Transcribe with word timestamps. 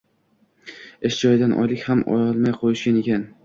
Ish 1.11 1.19
joyidan 1.21 1.55
oylik 1.65 1.87
ham 1.93 2.03
olmay 2.17 2.61
qoʻyishgan 2.61 3.03
ekan. 3.07 3.33